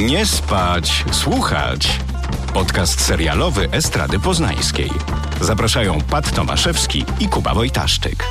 [0.00, 1.88] Nie spać, słuchać.
[2.54, 4.90] Podcast serialowy Estrady Poznańskiej.
[5.40, 8.24] Zapraszają Pat Tomaszewski i Kuba Wojtaszczyk.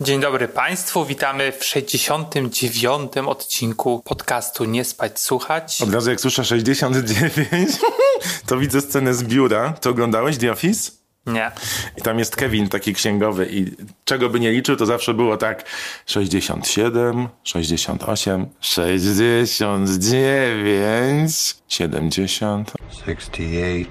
[0.00, 3.12] Dzień dobry Państwu, witamy w 69.
[3.26, 5.82] odcinku podcastu Nie spać, słuchać.
[5.82, 7.68] Od razu jak słyszę 69,
[8.46, 9.72] to widzę scenę z biura.
[9.72, 10.95] To oglądałeś The Office?
[11.26, 11.50] Nie.
[11.96, 13.66] I tam jest Kevin taki księgowy i
[14.04, 15.64] czego by nie liczył, to zawsze było tak
[16.06, 21.68] 67, 68, 69, 70.
[21.68, 22.64] 68,
[23.04, 23.90] 69.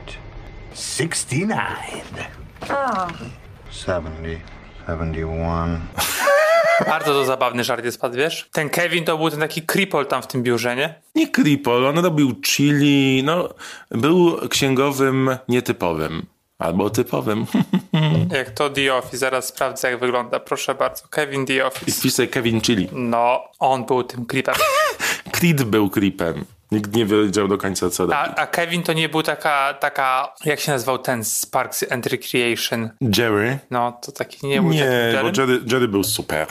[0.75, 1.77] 70,
[3.71, 5.79] 71.
[6.87, 8.49] Bardzo to zabawny żart jest, wiesz?
[8.51, 10.95] Ten Kevin to był ten taki cripple tam w tym biurze, nie?
[11.15, 13.49] Nie Kripol, on robił chili, no
[13.91, 16.25] był księgowym nietypowym.
[16.65, 17.45] Albo typowym.
[18.37, 20.39] Jak to The Office, zaraz sprawdzę jak wygląda.
[20.39, 21.99] Proszę bardzo, Kevin The I Office.
[21.99, 22.89] wpisaj Kevin Chili.
[22.91, 24.55] No, on był tym creepem.
[25.31, 26.45] Creed był creepem.
[26.71, 28.13] Nikt nie wiedział do końca co robi.
[28.13, 32.05] A, a Kevin to nie był taka, taka, jak się nazywał ten z Parks and
[32.05, 32.89] Recreation?
[33.17, 33.59] Jerry?
[33.71, 35.41] No, to taki nie był Nie, bo?
[35.41, 36.47] Jerry, Jerry był super.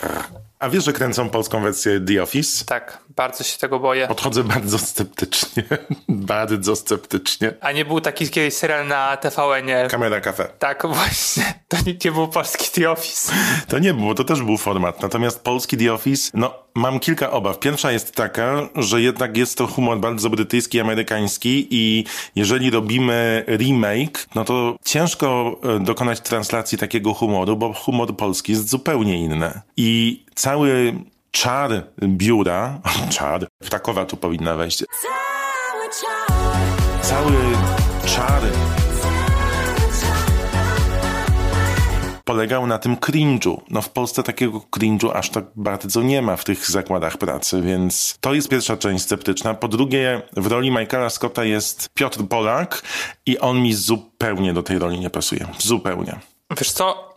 [0.65, 2.65] A wiesz, że kręcą polską wersję The Office?
[2.65, 4.09] Tak, bardzo się tego boję.
[4.09, 5.62] Podchodzę bardzo sceptycznie.
[6.09, 7.55] bardzo sceptycznie.
[7.61, 9.89] A nie był taki kiedyś serial na TVN-ie?
[9.91, 10.48] Kamera kafe.
[10.59, 11.55] Tak, właśnie.
[11.69, 13.33] To nie, nie był polski The Office.
[13.69, 15.03] To nie było, to też był format.
[15.03, 17.58] Natomiast polski The Office, no mam kilka obaw.
[17.58, 22.05] Pierwsza jest taka, że jednak jest to humor bardzo brytyjski, amerykański i
[22.36, 28.69] jeżeli robimy remake, no to ciężko e, dokonać translacji takiego humoru, bo humor polski jest
[28.69, 29.61] zupełnie inny.
[29.77, 30.95] I cały
[31.30, 31.70] czar
[32.02, 32.80] biura,
[33.19, 34.84] czar, ptakowa tu powinna wejść,
[37.02, 37.42] cały
[38.06, 38.42] czar
[42.25, 43.61] polegał na tym cringe'u.
[43.70, 48.19] No w Polsce takiego cringe'u aż tak bardzo nie ma w tych zakładach pracy, więc
[48.20, 49.55] to jest pierwsza część sceptyczna.
[49.55, 52.83] Po drugie, w roli Michaela Scotta jest Piotr Polak
[53.27, 55.46] i on mi zupełnie do tej roli nie pasuje.
[55.58, 56.18] Zupełnie.
[56.58, 57.14] Wiesz co?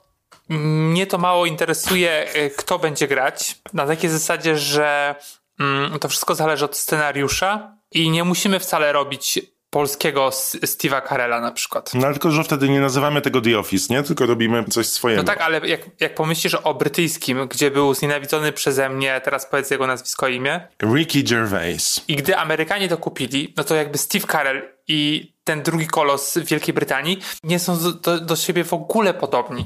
[0.50, 3.59] Mnie to mało interesuje, y, kto będzie grać.
[3.73, 5.16] Na takiej zasadzie, że
[5.59, 11.51] mm, to wszystko zależy od scenariusza i nie musimy wcale robić polskiego Steve'a Carella na
[11.51, 11.94] przykład.
[11.94, 14.03] No tylko, że wtedy nie nazywamy tego The Office, nie?
[14.03, 15.22] Tylko robimy coś swojego.
[15.22, 19.72] No tak, ale jak, jak pomyślisz o brytyjskim, gdzie był znienawidzony przeze mnie, teraz powiedz
[19.72, 22.01] jego nazwisko imię, Ricky Gervais.
[22.07, 26.38] i gdy Amerykanie to kupili, no to jakby Steve Carell i ten drugi kolos z
[26.38, 29.66] Wielkiej Brytanii nie są do, do siebie w ogóle podobni.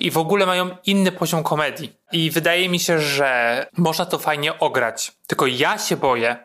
[0.00, 1.92] I w ogóle mają inny poziom komedii.
[2.12, 5.12] I wydaje mi się, że można to fajnie ograć.
[5.26, 6.36] Tylko ja się boję,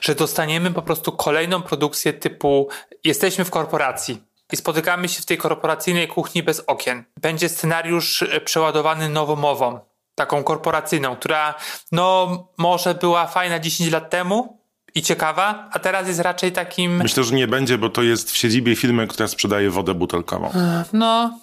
[0.00, 2.68] że dostaniemy po prostu kolejną produkcję typu
[3.04, 7.04] jesteśmy w korporacji i spotykamy się w tej korporacyjnej kuchni bez okien.
[7.20, 9.80] Będzie scenariusz e, przeładowany nowomową,
[10.14, 11.54] taką korporacyjną, która
[11.92, 14.58] no może była fajna 10 lat temu
[14.94, 18.36] i ciekawa, a teraz jest raczej takim Myślę, że nie będzie, bo to jest w
[18.36, 20.50] siedzibie firmy, która sprzedaje wodę butelkową.
[20.92, 21.38] no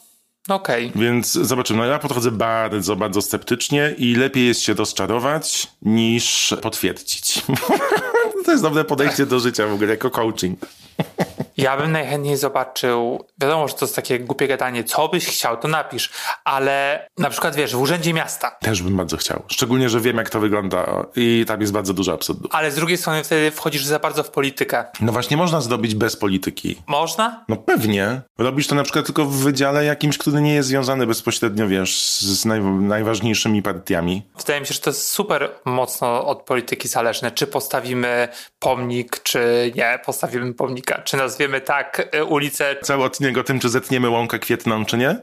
[0.50, 0.92] okej.
[0.96, 1.80] Więc zobaczymy.
[1.80, 7.42] No ja podchodzę bardzo, bardzo sceptycznie i lepiej jest się rozczarować niż potwierdzić.
[8.46, 10.60] to jest dobre podejście do życia w ogóle, jako coaching.
[11.58, 15.68] Ja bym najchętniej zobaczył, wiadomo, że to jest takie głupie gadanie, co byś chciał, to
[15.68, 16.10] napisz,
[16.44, 19.44] ale na przykład wiesz, w Urzędzie Miasta, Też bym bardzo chciał.
[19.48, 22.50] Szczególnie, że wiem, jak to wygląda i tam jest bardzo dużo absurdu.
[22.52, 24.86] ale z drugiej strony wtedy wchodzisz za bardzo w politykę.
[25.02, 26.76] No właśnie, można zdobyć bez polityki.
[26.88, 27.46] Można?
[27.48, 28.22] No pewnie.
[28.38, 32.46] Robisz to na przykład tylko w wydziale jakimś, który nie jest związany bezpośrednio, wiesz, z
[32.46, 34.22] naj, najważniejszymi partiami.
[34.38, 38.28] Wydaje mi się, że to jest super mocno od polityki zależne, czy postawimy
[38.60, 43.70] pomnik, czy nie postawimy pomnika, czy nazwiemy tak y, ulicę, Cały odcinek o tym, czy
[43.70, 45.16] zetniemy łąkę kwietną, czy nie?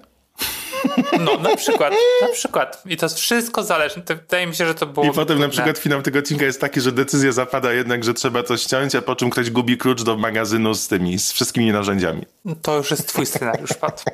[1.21, 2.83] no na przykład, na przykład.
[2.87, 4.03] I to wszystko zależne.
[4.03, 5.07] To Wydaje mi się, że to było...
[5.07, 8.43] I potem na przykład finał tego odcinka jest taki, że decyzja zapada jednak, że trzeba
[8.43, 12.27] coś ściąć, a po czym ktoś gubi klucz do magazynu z tymi, z wszystkimi narzędziami.
[12.63, 14.05] To już jest twój scenariusz, Pat.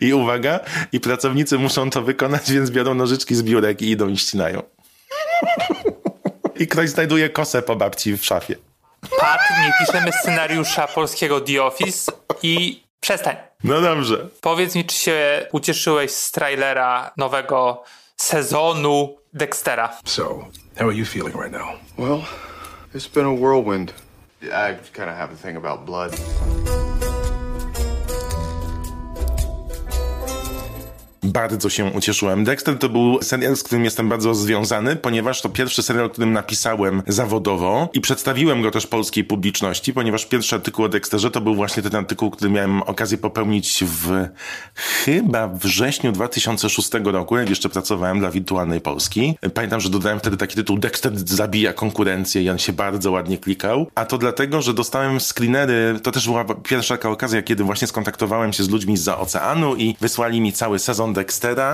[0.00, 0.60] I uwaga,
[0.92, 4.62] i pracownicy muszą to wykonać, więc biorą nożyczki z biurek i idą i ścinają.
[6.56, 8.56] I ktoś znajduje kosę po babci w szafie.
[9.20, 12.12] Pat, nie piszemy scenariusza polskiego The Office
[12.42, 13.36] i przestań.
[13.64, 14.28] No dobrze.
[14.40, 17.82] Powiedz mi, czy się ucieszyłeś z trailera nowego
[18.16, 19.98] sezonu Dextera?
[20.04, 20.48] So,
[20.78, 21.68] how are you feeling right now?
[21.98, 22.22] Well,
[22.94, 23.94] it's been a whirlwind.
[24.42, 26.12] I kind of have a thing about blood.
[31.24, 32.44] Bardzo się ucieszyłem.
[32.44, 37.02] Dexter to był serial, z którym jestem bardzo związany, ponieważ to pierwszy serial, którym napisałem
[37.06, 41.82] zawodowo i przedstawiłem go też polskiej publiczności, ponieważ pierwszy artykuł o Dexterze to był właśnie
[41.82, 44.28] ten artykuł, który miałem okazję popełnić w
[44.74, 49.38] chyba wrześniu 2006 roku, jak jeszcze pracowałem dla Wirtualnej Polski.
[49.54, 53.86] Pamiętam, że dodałem wtedy taki tytuł Dexter zabija konkurencję i on się bardzo ładnie klikał.
[53.94, 58.52] A to dlatego, że dostałem screenery, to też była pierwsza taka okazja, kiedy właśnie skontaktowałem
[58.52, 61.68] się z ludźmi z oceanu i wysłali mi cały sezon Dextera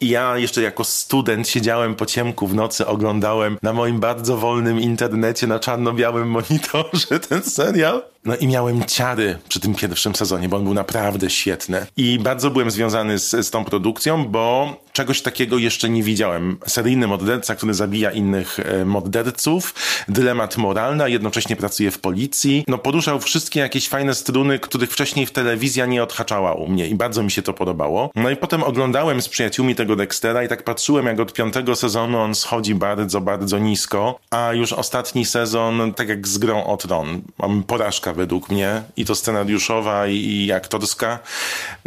[0.00, 4.80] i ja jeszcze jako student siedziałem po ciemku w nocy, oglądałem na moim bardzo wolnym
[4.80, 8.02] internecie na czarno-białym monitorze ten serial.
[8.24, 11.86] No i miałem ciary przy tym pierwszym sezonie, bo on był naprawdę świetny.
[11.96, 16.58] I bardzo byłem związany z, z tą produkcją, bo czegoś takiego jeszcze nie widziałem.
[16.66, 19.74] Seryjny morderca, który zabija innych e, morderców,
[20.08, 22.64] dylemat moralny, a jednocześnie pracuje w policji.
[22.68, 26.94] No poruszał wszystkie jakieś fajne struny, których wcześniej w telewizja nie odhaczała u mnie i
[26.94, 28.10] bardzo mi się to podobało.
[28.14, 32.18] No i potem oglądałem z przyjaciółmi tego Dextera i tak patrzyłem, jak od piątego sezonu
[32.18, 37.22] on schodzi bardzo, bardzo nisko, a już ostatni sezon, tak jak z grą o tron,
[37.66, 41.18] porażka według mnie i to scenariuszowa i, i aktorska,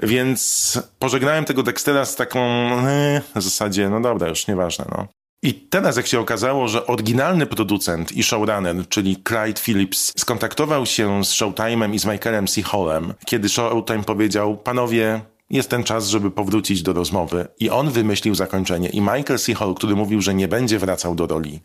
[0.03, 2.39] więc pożegnałem tego Dextera z taką
[2.69, 5.07] yy, w zasadzie, no dobra, już nieważne, no.
[5.43, 11.25] I teraz, jak się okazało, że oryginalny producent i showrunner, czyli Clyde Phillips, skontaktował się
[11.25, 12.61] z Showtime'em i z Michaelem C.
[12.61, 17.47] Hallem, kiedy Showtime powiedział, panowie, jest ten czas, żeby powrócić do rozmowy.
[17.59, 18.89] I on wymyślił zakończenie.
[18.89, 19.53] I Michael C.
[19.53, 21.59] Hall, który mówił, że nie będzie wracał do roli,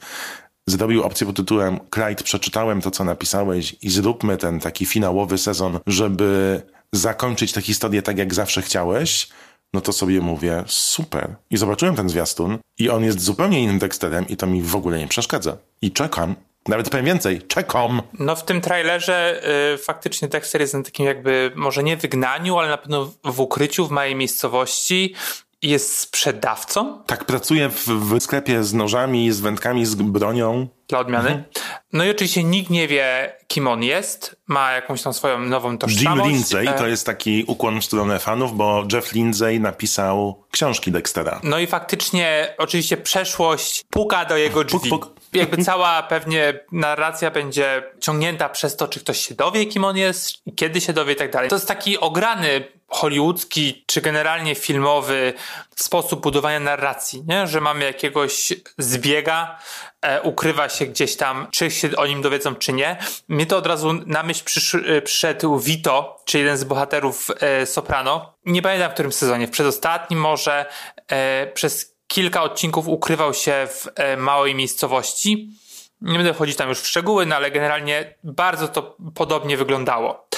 [0.67, 5.79] zrobił opcję pod tytułem Clyde, przeczytałem to, co napisałeś i zróbmy ten taki finałowy sezon,
[5.87, 6.63] żeby
[6.93, 9.29] zakończyć tę historię tak, jak zawsze chciałeś,
[9.75, 11.37] no to sobie mówię, super.
[11.51, 14.99] I zobaczyłem ten zwiastun i on jest zupełnie innym Dexterem i to mi w ogóle
[14.99, 15.57] nie przeszkadza.
[15.83, 16.35] I czekam.
[16.69, 18.03] Nawet powiem więcej, czekam.
[18.19, 19.43] No w tym trailerze
[19.75, 23.87] y, faktycznie Dexter jest na takim jakby, może nie wygnaniu, ale na pewno w ukryciu
[23.87, 25.15] w małej miejscowości
[25.63, 30.69] jest sprzedawcą Tak pracuje w, w sklepie z nożami, z wędkami, z bronią.
[30.89, 31.45] dla odmiany.
[31.93, 34.37] No i oczywiście nikt nie wie, kim on jest.
[34.47, 36.31] Ma jakąś tam swoją nową Jim tożsamość.
[36.31, 41.41] Lindsay E, to jest taki ukłon w stronę fanów, bo Jeff Lindsay napisał książki Dextera.
[41.43, 44.91] No i faktycznie, oczywiście przeszłość puka do jego drzwi.
[44.91, 45.22] Puk, puk.
[45.33, 50.37] Jakby cała pewnie narracja będzie ciągnięta przez to, czy ktoś się dowie, kim on jest,
[50.57, 51.49] kiedy się dowie i tak dalej.
[51.49, 55.35] To jest taki ograny hollywoodzki, czy generalnie filmowy
[55.77, 57.47] sposób budowania narracji, nie?
[57.47, 59.59] że mamy jakiegoś zbiega,
[60.03, 62.97] e, ukrywa się gdzieś tam, czy się o nim dowiedzą, czy nie.
[63.29, 67.67] Mnie to od razu na myśl przysz, e, przyszedł Vito, czy jeden z bohaterów e,
[67.67, 68.35] Soprano.
[68.47, 70.67] Nie pamiętam w którym sezonie, w przedostatnim może,
[71.09, 75.49] e, przez kilka odcinków ukrywał się w e, małej miejscowości.
[76.01, 80.29] Nie będę wchodzić tam już w szczegóły, no ale generalnie bardzo to podobnie wyglądało.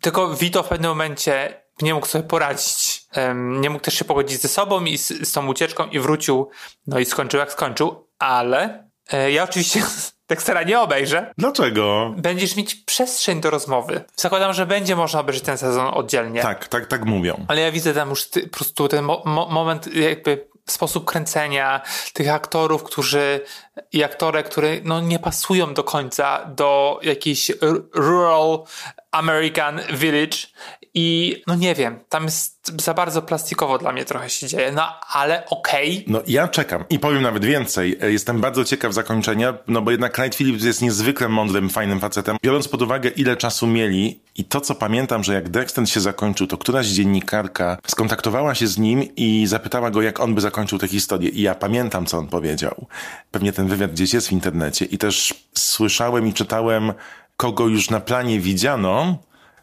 [0.00, 3.04] Tylko Vito w pewnym momencie nie mógł sobie poradzić.
[3.34, 6.48] Nie mógł też się pogodzić ze sobą i z, z tą ucieczką i wrócił,
[6.86, 9.82] no i skończył jak skończył, ale e, ja oczywiście
[10.28, 11.32] Dextera nie obejrzę.
[11.38, 12.14] Dlaczego?
[12.16, 14.04] Będziesz mieć przestrzeń do rozmowy.
[14.16, 16.42] Zakładam, że będzie można obejrzeć ten sezon oddzielnie.
[16.42, 17.44] Tak, tak, tak mówią.
[17.48, 21.80] Ale ja widzę tam już ty, po prostu ten mo- moment, jakby sposób kręcenia
[22.12, 23.40] tych aktorów, którzy
[23.92, 27.52] i aktorek, które no, nie pasują do końca do jakiejś
[27.94, 28.64] rural
[29.14, 30.36] American village
[30.94, 35.00] i no nie wiem, tam jest za bardzo plastikowo dla mnie trochę się dzieje, no
[35.12, 36.04] ale okej.
[36.08, 37.98] No ja czekam i powiem nawet więcej.
[38.02, 42.36] E, Jestem bardzo ciekaw zakończenia, no bo jednak Clyde Phillips jest niezwykle mądrym, fajnym facetem.
[42.42, 46.46] Biorąc pod uwagę ile czasu mieli i to co pamiętam, że jak Dexter się zakończył,
[46.46, 50.88] to któraś dziennikarka skontaktowała się z nim i zapytała go jak on by zakończył tę
[50.88, 52.86] historię i ja pamiętam co on powiedział.
[53.30, 56.92] Pewnie ten wywiad gdzieś jest w internecie i też słyszałem i czytałem
[57.36, 59.18] kogo już na planie widziano,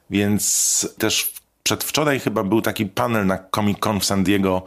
[0.10, 4.64] więc też przedwczoraj chyba był taki panel na Comic Con w San Diego,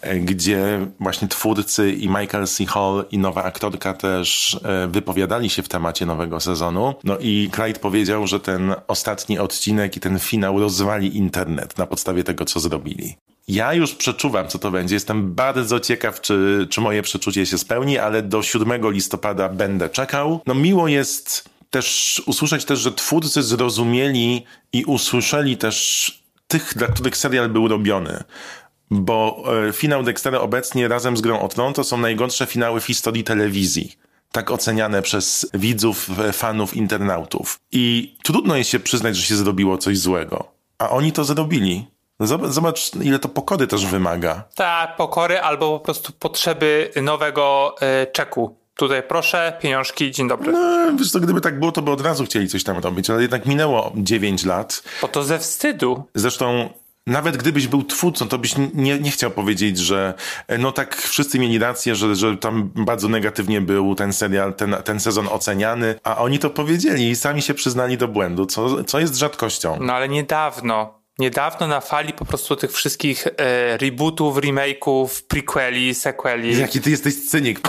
[0.00, 2.66] e, gdzie właśnie twórcy i Michael C.
[2.66, 6.94] Hall i nowa aktorka też e, wypowiadali się w temacie nowego sezonu.
[7.04, 12.24] No i Clyde powiedział, że ten ostatni odcinek i ten finał rozwali internet na podstawie
[12.24, 13.16] tego, co zrobili.
[13.48, 14.94] Ja już przeczuwam, co to będzie.
[14.94, 20.40] Jestem bardzo ciekaw, czy, czy moje przeczucie się spełni, ale do 7 listopada będę czekał.
[20.46, 26.12] No miło jest też usłyszeć też, że twórcy zrozumieli i usłyszeli też
[26.48, 28.24] tych, dla których serial był robiony.
[28.90, 32.86] Bo e, finał Dextera obecnie razem z Grą o Tron to są najgorsze finały w
[32.86, 33.92] historii telewizji.
[34.32, 37.58] Tak oceniane przez widzów, e, fanów, internautów.
[37.72, 40.52] I trudno jest się przyznać, że się zrobiło coś złego.
[40.78, 41.86] A oni to zrobili.
[42.48, 44.44] Zobacz, ile to pokory też wymaga.
[44.54, 48.56] Ta pokory albo po prostu potrzeby nowego e, czeku.
[48.76, 50.52] Tutaj proszę, pieniążki, dzień dobry.
[50.52, 53.22] No, wiesz co, gdyby tak było, to by od razu chcieli coś tam robić, ale
[53.22, 54.82] jednak minęło 9 lat.
[55.02, 56.04] Bo to ze wstydu.
[56.14, 56.70] Zresztą
[57.06, 60.14] nawet gdybyś był twórcą, to byś nie, nie chciał powiedzieć, że
[60.48, 64.76] e, no tak wszyscy mieli rację, że, że tam bardzo negatywnie był ten serial, ten,
[64.84, 69.00] ten sezon oceniany, a oni to powiedzieli i sami się przyznali do błędu, co, co
[69.00, 69.78] jest rzadkością.
[69.80, 76.60] No ale niedawno, niedawno na fali po prostu tych wszystkich e, rebootów, remake'ów, prequeli, sequeli.
[76.60, 77.60] Jaki ty jesteś cynik.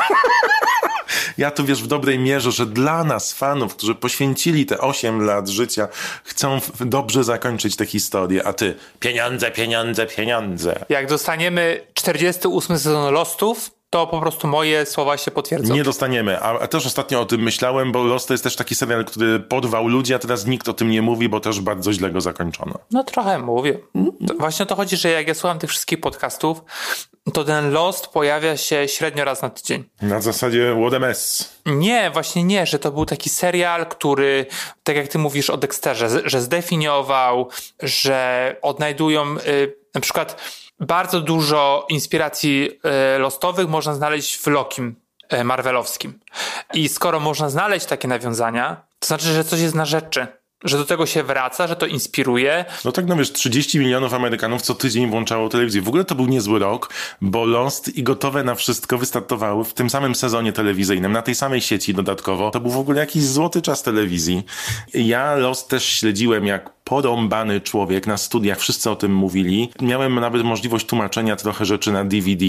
[1.38, 5.48] Ja tu wiesz w dobrej mierze, że dla nas, fanów, którzy poświęcili te 8 lat
[5.48, 5.88] życia,
[6.24, 10.86] chcą dobrze zakończyć tę historię, a ty pieniądze, pieniądze, pieniądze.
[10.90, 15.74] Jak dostaniemy 48 sezon Lostów, to po prostu moje słowa się potwierdzą.
[15.74, 19.06] Nie dostaniemy, a, też ostatnio o tym myślałem, bo Lost to jest też taki serial,
[19.06, 22.22] który porwał ludzi, a teraz nikt o tym nie mówi, bo też bardzo źle go
[22.22, 22.80] zakończono.
[22.92, 23.80] No trochę mówię.
[24.28, 26.62] To właśnie o to chodzi, że jak ja słucham tych wszystkich podcastów,
[27.34, 29.84] to ten Lost pojawia się średnio raz na tydzień.
[30.02, 31.54] Na zasadzie mess.
[31.66, 34.46] Nie, właśnie nie, że to był taki serial, który,
[34.84, 37.50] tak jak ty mówisz o Dexterze, że zdefiniował,
[37.84, 40.42] że odnajdują y, na przykład
[40.80, 42.70] bardzo dużo inspiracji
[43.16, 44.96] y, lostowych można znaleźć w Lokim
[45.34, 46.20] y, Marvelowskim.
[46.74, 50.28] I skoro można znaleźć takie nawiązania, to znaczy, że coś jest na rzeczy.
[50.64, 52.66] Że do tego się wraca, że to inspiruje.
[52.86, 55.82] No tak, no wiesz, 30 milionów Amerykanów co tydzień włączało telewizję.
[55.82, 59.90] W ogóle to był niezły rok, bo Lost i Gotowe na Wszystko wystartowały w tym
[59.90, 62.52] samym sezonie telewizyjnym, na tej samej sieci dodatkowo.
[62.52, 64.46] To był w ogóle jakiś złoty czas telewizji.
[64.94, 69.70] Ja Lost też śledziłem jak porąbany człowiek na studiach, wszyscy o tym mówili.
[69.82, 72.46] Miałem nawet możliwość tłumaczenia trochę rzeczy na DVD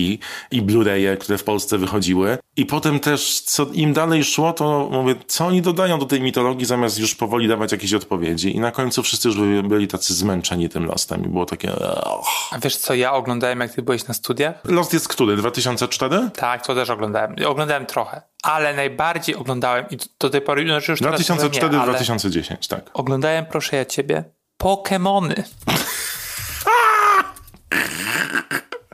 [0.51, 2.39] i Blu-raye, które w Polsce wychodziły.
[2.57, 6.67] I potem też, co im dalej szło, to mówię, co oni dodają do tej mitologii,
[6.67, 8.57] zamiast już powoli dawać jakieś odpowiedzi.
[8.57, 9.37] I na końcu wszyscy już
[9.69, 11.73] byli, tacy zmęczeni tym Lostem i było takie...
[12.19, 12.27] "Ugh".
[12.53, 14.55] A wiesz, co ja oglądałem, jak ty byłeś na studiach?
[14.65, 15.37] Lost jest który?
[15.37, 16.31] 2004?
[16.37, 17.37] Tak, to też oglądałem.
[17.47, 21.93] Oglądałem trochę, ale najbardziej oglądałem i do tej pory, znaczy już teraz może nie, ale
[21.93, 22.91] 2004-2010, tak.
[22.95, 24.25] oglądałem, proszę ja ciebie,
[24.57, 25.35] Pokemony.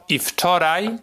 [0.09, 0.99] I wczoraj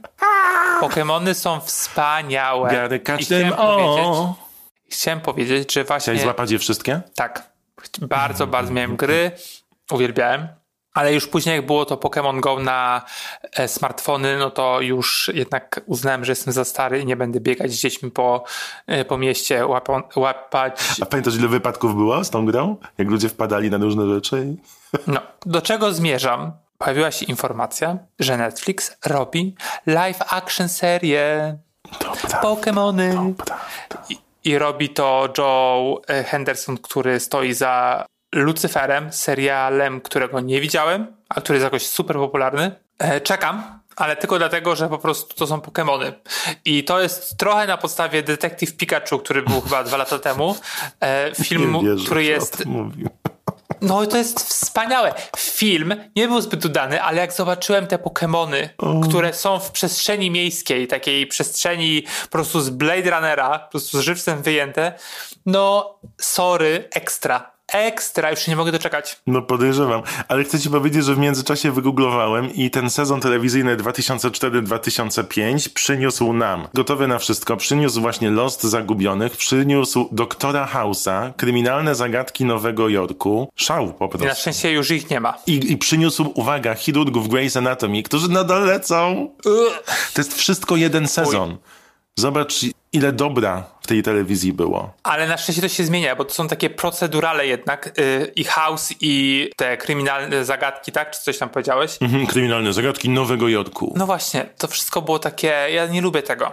[0.80, 2.70] Pokemony są wspaniałe.
[2.70, 4.38] Gotta catch chciałem powiedzieć,
[4.90, 7.02] chciałem powiedzieć, że właśnie Chciałeś złapać je wszystkie?
[7.16, 7.52] tak,
[8.02, 9.32] bardzo, bardzo miałem gry,
[9.92, 10.61] uwielbiałem.
[10.94, 13.02] Ale już później, jak było to Pokémon Go na
[13.56, 17.72] e, smartfony, no to już jednak uznałem, że jestem za stary i nie będę biegać
[17.72, 18.44] z dziećmi po,
[18.88, 19.66] e, po mieście,
[20.16, 20.82] łapać.
[21.02, 22.78] A pamiętasz, ile wypadków było z tą grą?
[22.98, 24.46] Jak ludzie wpadali na różne rzeczy?
[24.46, 24.58] i-
[25.08, 26.52] No, do czego zmierzam?
[26.78, 29.56] Pojawiła się informacja, że Netflix robi
[29.86, 31.58] live action serię
[32.42, 33.34] Pokémony.
[34.10, 41.16] I, I robi to Joe e, Henderson, który stoi za Lucyferem, serialem, którego nie widziałem,
[41.30, 42.72] a który jest jakoś super popularny.
[43.00, 46.12] E, Czekam, ale tylko dlatego, że po prostu to są Pokémony.
[46.66, 50.56] I to jest trochę na podstawie Detective Pikachu, który był chyba dwa lata temu.
[51.02, 52.64] E, Film, wierzę, który jest
[53.82, 55.14] no to jest wspaniałe.
[55.38, 58.70] Film nie był zbyt udany, ale jak zobaczyłem te Pokémony,
[59.10, 64.02] które są w przestrzeni miejskiej, takiej przestrzeni po prostu z Blade Runnera, po prostu z
[64.02, 64.94] żywcem wyjęte,
[65.46, 67.51] no sorry, ekstra.
[67.74, 69.20] Ekstra, już się nie mogę doczekać.
[69.28, 75.70] No podejrzewam, ale chcę ci powiedzieć, że w międzyczasie wygooglowałem i ten sezon telewizyjny 2004-2005
[75.74, 82.90] przyniósł nam, gotowy na wszystko, przyniósł właśnie Lost Zagubionych, przyniósł Doktora House'a, kryminalne zagadki Nowego
[82.90, 84.42] Jorku, szał po I na prostu.
[84.42, 85.34] szczęście już ich nie ma.
[85.48, 89.30] I, I przyniósł, uwaga, chirurgów Grey's Anatomy, którzy nadal lecą.
[90.14, 91.58] To jest wszystko jeden sezon.
[92.16, 92.62] Zobacz,
[92.94, 94.94] ile dobra w tej telewizji było.
[95.04, 97.94] Ale na szczęście to się zmienia, bo to są takie procedurale jednak.
[97.98, 101.12] Yy, I House, i te kryminalne zagadki, tak?
[101.12, 101.98] Czy coś tam powiedziałeś?
[102.02, 103.94] Mhm, kryminalne zagadki Nowego Jorku.
[103.96, 105.48] No właśnie, to wszystko było takie.
[105.48, 106.52] Ja nie lubię tego.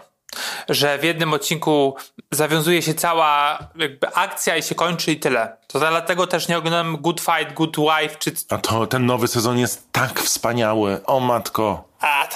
[0.68, 1.96] Że w jednym odcinku
[2.30, 5.56] zawiązuje się cała jakby akcja i się kończy i tyle.
[5.66, 8.32] To dlatego też nie oglądam Good Fight, Good Wife, czy.
[8.48, 11.04] A to ten nowy sezon jest tak wspaniały.
[11.06, 11.88] O matko.
[12.00, 12.28] A.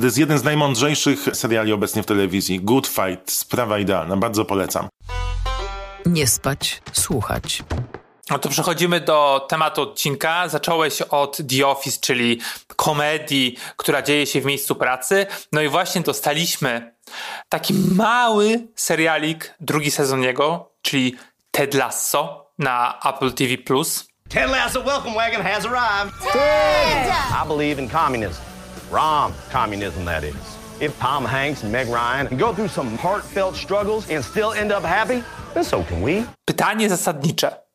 [0.00, 2.60] To jest jeden z najmądrzejszych seriali obecnie w telewizji.
[2.60, 4.88] Good Fight, sprawa idealna, bardzo polecam.
[6.06, 7.62] Nie spać, słuchać.
[8.30, 10.48] No to przechodzimy do tematu odcinka.
[10.48, 12.40] Zacząłeś od The Office, czyli
[12.76, 15.26] komedii, która dzieje się w miejscu pracy.
[15.52, 16.94] No i właśnie dostaliśmy
[17.48, 21.16] taki mały serialik, drugi sezon jego, czyli
[21.50, 23.56] Ted Lasso na Apple TV+.
[24.28, 26.14] Ted Lasso welcome wagon has arrived.
[27.44, 28.55] I believe in communism.
[28.90, 30.34] Rom communism, that is.
[30.80, 34.72] If Tom Hanks and Meg Ryan can go through some heartfelt struggles and still end
[34.72, 35.24] up happy,
[35.54, 36.24] then so can we.
[36.46, 37.65] Pytanie zasadnicze.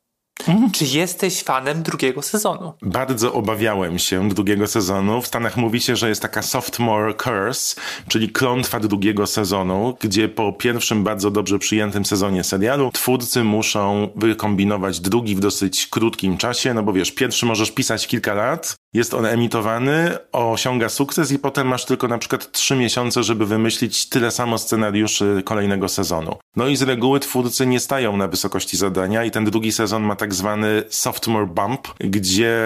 [0.72, 2.72] Czy jesteś fanem drugiego sezonu?
[2.82, 5.22] Bardzo obawiałem się drugiego sezonu.
[5.22, 10.52] W Stanach mówi się, że jest taka sophomore curse, czyli klątwa drugiego sezonu, gdzie po
[10.52, 16.82] pierwszym bardzo dobrze przyjętym sezonie serialu twórcy muszą wykombinować drugi w dosyć krótkim czasie, no
[16.82, 21.84] bo wiesz, pierwszy możesz pisać kilka lat, jest on emitowany, osiąga sukces i potem masz
[21.84, 26.36] tylko na przykład trzy miesiące, żeby wymyślić tyle samo scenariuszy kolejnego sezonu.
[26.56, 30.16] No i z reguły twórcy nie stają na wysokości zadania i ten drugi sezon ma
[30.16, 32.56] tak zwany sophomore bump, gdzie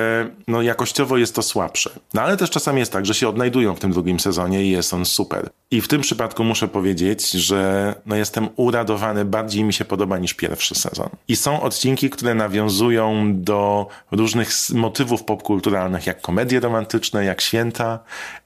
[0.48, 1.90] no jakościowo jest to słabsze.
[2.14, 4.94] No ale też czasami jest tak, że się odnajdują w tym drugim sezonie i jest
[4.94, 5.50] on super.
[5.70, 10.34] I w tym przypadku muszę powiedzieć, że no jestem uradowany, bardziej mi się podoba niż
[10.34, 11.08] pierwszy sezon.
[11.28, 17.98] I są odcinki, które nawiązują do różnych motywów popkulturalnych, jak komedie romantyczne, jak święta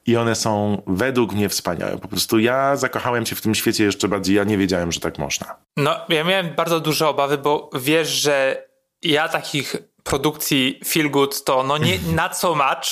[0.06, 1.98] i one są według mnie wspaniałe.
[1.98, 5.18] Po prostu ja zakochałem się w tym świecie jeszcze bardziej, ja nie wiedziałem, że tak
[5.18, 5.56] można.
[5.76, 8.64] No, ja miałem bardzo duże obawy, bo wiesz, że
[9.02, 12.88] ja takich produkcji feel good to no nie na co match,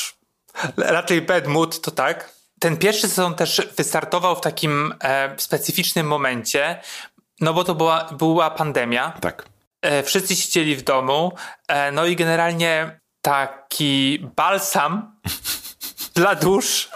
[0.76, 2.38] raczej bad mood to tak.
[2.60, 6.80] Ten pierwszy sezon też wystartował w takim e, specyficznym momencie,
[7.40, 9.12] no bo to była, była pandemia.
[9.20, 9.46] Tak.
[9.82, 11.32] E, wszyscy siedzieli w domu,
[11.68, 15.16] e, no i generalnie taki balsam
[16.14, 16.90] dla dusz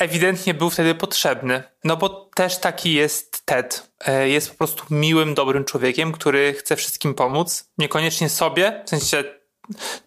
[0.00, 1.62] ewidentnie był wtedy potrzebny.
[1.84, 3.90] No bo też taki jest Ted.
[4.06, 7.70] E, jest po prostu miłym, dobrym człowiekiem, który chce wszystkim pomóc.
[7.78, 9.24] Niekoniecznie sobie, w sensie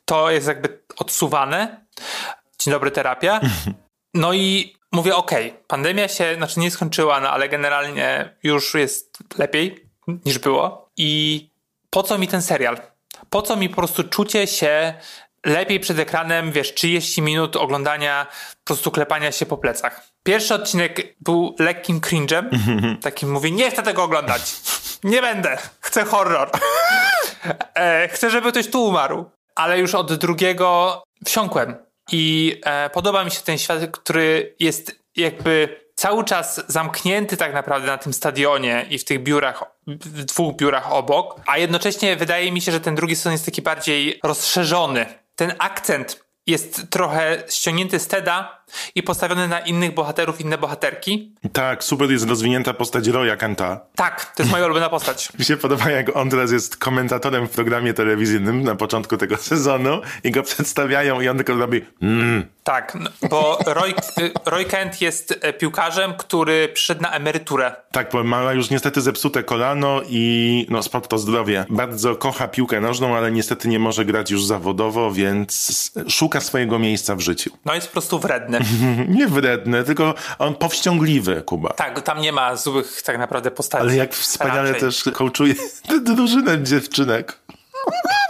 [0.06, 1.86] to jest jakby odsuwane.
[2.60, 3.42] Dzień dobry, terapia.
[4.16, 9.18] No i mówię, okej, okay, pandemia się, znaczy nie skończyła, no ale generalnie już jest
[9.38, 9.90] lepiej
[10.26, 10.90] niż było.
[10.98, 11.50] I
[11.90, 12.78] po co mi ten serial?
[13.30, 14.94] Po co mi po prostu czucie się
[15.46, 18.28] lepiej przed ekranem, wiesz, 30 minut oglądania,
[18.64, 20.08] po prostu klepania się po plecach.
[20.24, 22.44] Pierwszy odcinek był lekkim cringe'em,
[23.02, 24.42] takim mówię, nie chcę tego oglądać,
[25.04, 26.50] nie będę, chcę horror,
[27.76, 29.26] e, chcę, żeby ktoś tu umarł.
[29.56, 31.76] Ale już od drugiego wsiąkłem.
[32.12, 37.88] I e, podoba mi się ten świat, który jest jakby cały czas zamknięty tak naprawdę
[37.88, 42.62] na tym stadionie i w tych biurach, w dwóch biurach obok, a jednocześnie wydaje mi
[42.62, 48.08] się, że ten drugi sezon jest taki bardziej rozszerzony ten akcent jest trochę ściągnięty z
[48.08, 48.64] Teda
[48.96, 51.36] i postawiony na innych bohaterów, inne bohaterki.
[51.54, 53.82] Tak, super jest rozwinięta postać Roya Kenta.
[53.96, 55.30] Tak, to jest moja ulubiona postać.
[55.40, 60.02] Mi się podoba, jak on teraz jest komentatorem w programie telewizyjnym na początku tego sezonu
[60.24, 62.46] i go przedstawiają i on tylko robi mm.
[62.64, 62.98] Tak,
[63.30, 63.94] bo Roy,
[64.46, 67.76] Roy Kent jest e, piłkarzem, który przyszedł na emeryturę.
[67.92, 71.66] Tak, bo ma już niestety zepsute kolano i no sport to zdrowie.
[71.70, 77.16] Bardzo kocha piłkę nożną, ale niestety nie może grać już zawodowo, więc szuka swojego miejsca
[77.16, 77.52] w życiu.
[77.66, 78.60] No jest po prostu wredny.
[79.18, 81.70] nie wredny, tylko on powściągliwy, Kuba.
[81.70, 83.82] Tak, tam nie ma złych tak naprawdę postaci.
[83.82, 84.82] Ale jak wspaniale Raczej.
[84.82, 85.54] też kołczuje
[86.16, 87.38] drużynę dziewczynek.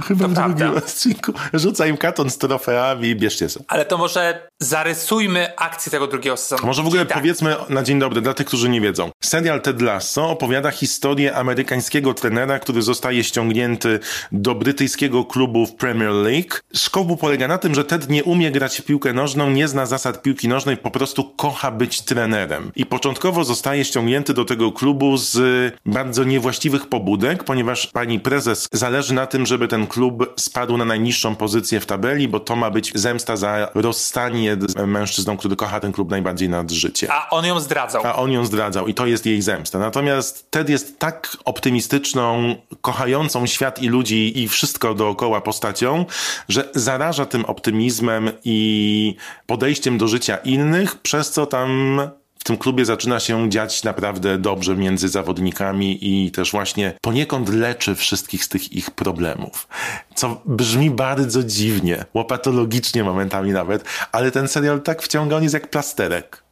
[0.00, 1.32] Chyba to w drugim odcinku.
[1.52, 3.64] Rzuca im katon z trofeami i bierzcie sobie.
[3.68, 6.66] Ale to może zarysujmy akcję tego drugiego sezonu.
[6.66, 7.18] Może w ogóle tak.
[7.18, 9.10] powiedzmy na dzień dobry dla tych, którzy nie wiedzą.
[9.24, 14.00] Serial Ted Lasso opowiada historię amerykańskiego trenera, który zostaje ściągnięty
[14.32, 16.50] do brytyjskiego klubu w Premier League.
[16.74, 20.22] Szkołu polega na tym, że Ted nie umie grać w piłkę nożną, nie zna zasad
[20.22, 22.70] piłki nożnej, po prostu kocha być trenerem.
[22.76, 25.38] I początkowo zostaje ściągnięty do tego klubu z
[25.86, 31.36] bardzo niewłaściwych pobudek, ponieważ pani prezes zależy na tym, żeby ten klub spadł na najniższą
[31.36, 35.92] pozycję w tabeli, bo to ma być zemsta za rozstanie z mężczyzną, który kocha ten
[35.92, 37.08] klub najbardziej nad życie.
[37.10, 38.06] A on ją zdradzał.
[38.06, 39.78] A on ją zdradzał i to jest jej zemsta.
[39.78, 46.04] Natomiast Ted jest tak optymistyczną, kochającą świat i ludzi i wszystko dookoła postacią,
[46.48, 52.00] że zaraża tym optymizmem i podejściem do życia innych, przez co tam
[52.46, 58.44] tym klubie zaczyna się dziać naprawdę dobrze między zawodnikami i też właśnie poniekąd leczy wszystkich
[58.44, 59.68] z tych ich problemów.
[60.14, 65.70] Co brzmi bardzo dziwnie, łopatologicznie momentami nawet, ale ten serial tak wciąga, on jest jak
[65.70, 66.42] plasterek.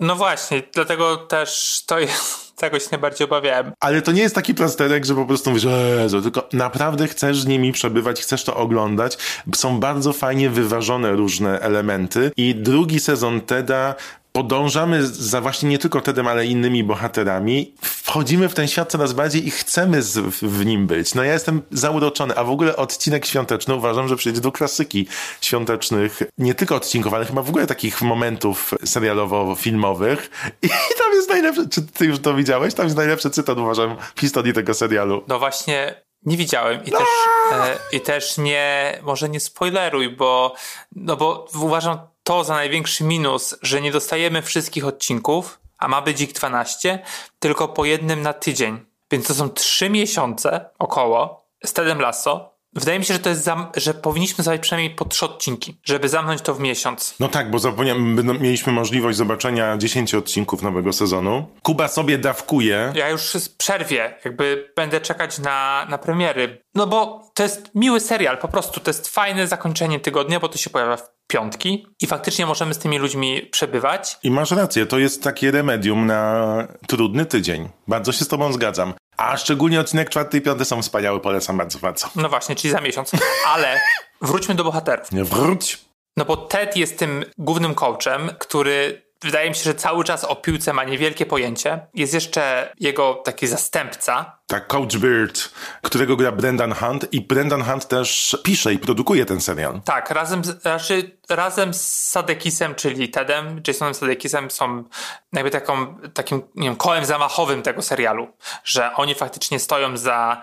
[0.00, 3.72] No właśnie, dlatego też to jest tego się najbardziej obawiałem.
[3.80, 5.66] Ale to nie jest taki plasterek, że po prostu mówisz,
[6.02, 9.18] Jezu, tylko naprawdę chcesz z nimi przebywać, chcesz to oglądać.
[9.54, 13.94] Są bardzo fajnie wyważone różne elementy i drugi sezon Teda
[14.36, 17.74] podążamy za właśnie nie tylko Tedem, ale innymi bohaterami.
[17.82, 21.14] Wchodzimy w ten świat coraz bardziej i chcemy z, w nim być.
[21.14, 25.06] No ja jestem zauroczony, a w ogóle odcinek świąteczny uważam, że przejdzie do klasyki
[25.40, 30.30] świątecznych, nie tylko odcinków, ale chyba w ogóle takich momentów serialowo-filmowych.
[30.62, 30.68] I
[31.00, 32.74] tam jest najlepszy, czy ty już to widziałeś?
[32.74, 35.24] Tam jest najlepszy cytat, uważam, w historii tego serialu.
[35.28, 37.08] No właśnie, nie widziałem i też,
[37.52, 40.54] e, i też nie, może nie spoileruj, bo,
[40.96, 46.20] no bo uważam to za największy minus, że nie dostajemy wszystkich odcinków, a ma być
[46.20, 46.98] ich 12,
[47.38, 48.80] tylko po jednym na tydzień.
[49.10, 52.56] Więc to są trzy miesiące około z Tedem Lasso.
[52.72, 56.42] Wydaje mi się, że to jest że powinniśmy zrobić przynajmniej po trzy odcinki, żeby zamknąć
[56.42, 57.14] to w miesiąc.
[57.20, 57.58] No tak, bo
[57.94, 61.46] będą- mieliśmy możliwość zobaczenia 10 odcinków nowego sezonu.
[61.62, 62.92] Kuba sobie dawkuje.
[62.94, 66.62] Ja już przerwie, jakby będę czekać na, na premiery.
[66.74, 70.58] No bo to jest miły serial, po prostu to jest fajne zakończenie tygodnia, bo to
[70.58, 74.18] się pojawia w piątki i faktycznie możemy z tymi ludźmi przebywać.
[74.22, 77.68] I masz rację, to jest takie remedium na trudny tydzień.
[77.88, 78.94] Bardzo się z tobą zgadzam.
[79.16, 82.08] A szczególnie odcinek czwarty i piąty są wspaniałe, polecam bardzo, bardzo.
[82.16, 83.10] No właśnie, czyli za miesiąc.
[83.46, 83.80] Ale
[84.22, 85.12] wróćmy do bohaterów.
[85.12, 85.78] Nie wróć.
[86.16, 90.36] No bo Ted jest tym głównym coachem, który wydaje mi się, że cały czas o
[90.36, 91.86] piłce ma niewielkie pojęcie.
[91.94, 94.35] Jest jeszcze jego taki zastępca.
[94.46, 95.50] Tak, Coach Beard,
[95.82, 99.80] którego gra Brendan Hunt i Brendan Hunt też pisze i produkuje ten serial.
[99.84, 104.84] Tak, razem znaczy, razem z Sadekisem, czyli Tedem, Jasonem Sadekisem są
[105.32, 108.28] jakby taką, takim nie wiem, kołem zamachowym tego serialu,
[108.64, 110.42] że oni faktycznie stoją za,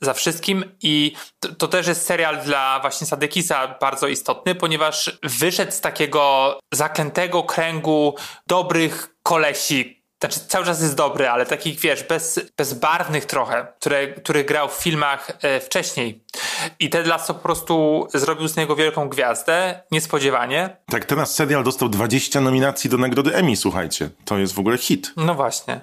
[0.00, 5.72] za wszystkim i to, to też jest serial dla właśnie Sadekisa bardzo istotny, ponieważ wyszedł
[5.72, 8.14] z takiego zaklętego kręgu
[8.46, 14.44] dobrych kolesi, znaczy cały czas jest dobry, ale takich wiesz, bez, bezbarwnych trochę, które, który
[14.44, 16.24] grał w filmach e, wcześniej.
[16.78, 20.76] I Ted Lasso po prostu zrobił z niego wielką gwiazdę, niespodziewanie.
[20.90, 24.10] Tak, teraz serial dostał 20 nominacji do nagrody Emmy, słuchajcie.
[24.24, 25.12] To jest w ogóle hit.
[25.16, 25.80] No właśnie.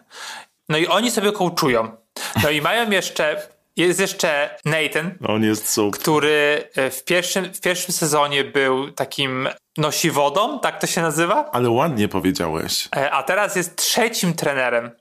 [0.69, 1.97] No i oni sobie coachują.
[2.43, 6.01] No i mają jeszcze, jest jeszcze Nathan, On jest super.
[6.01, 11.49] który e, w pierwszym, w pierwszym sezonie był takim nosiwodą, tak to się nazywa?
[11.51, 12.89] Ale ładnie powiedziałeś.
[12.95, 14.91] E, A teraz jest trzecim trenerem.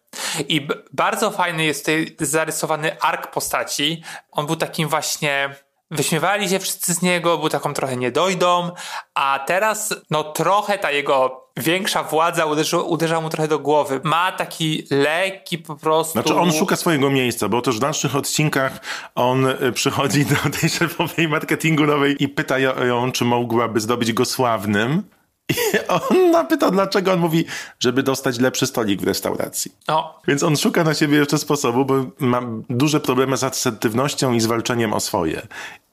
[0.48, 4.02] I bardzo fajny jest tutaj zarysowany ark postaci.
[4.30, 5.54] On był takim właśnie.
[5.90, 8.70] Wyśmiewali się wszyscy z niego, był taką trochę niedojdą,
[9.14, 14.00] a teraz, no trochę ta jego większa władza uderzy, uderza mu trochę do głowy.
[14.04, 16.12] Ma taki lekki po prostu.
[16.12, 18.80] Znaczy on szuka swojego miejsca, bo też w dalszych odcinkach
[19.14, 25.02] on y, przychodzi do tej szefowej marketingowej i pyta ją, czy mogłaby zdobyć go sławnym.
[25.48, 25.54] I
[26.10, 27.44] on napyta, dlaczego on mówi,
[27.80, 29.72] żeby dostać lepszy stolik w restauracji.
[29.88, 34.40] No, Więc on szuka na siebie jeszcze sposobu, bo ma duże problemy z asertywnością i
[34.40, 35.42] z walczeniem o swoje.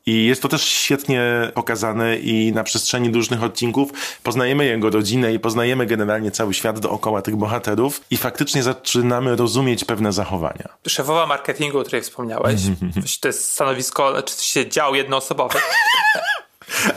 [0.10, 3.92] I jest to też świetnie pokazane i na przestrzeni różnych odcinków
[4.24, 9.86] poznajemy jego rodzinę i poznajemy generalnie cały świat dookoła tych bohaterów i faktycznie zaczynamy rozumieć
[9.86, 10.70] pewne zachowania.
[10.88, 12.62] szefowa marketingu, o której wspomniałeś,
[13.22, 15.60] to jest stanowisko, czy to się dział jednoosobowy.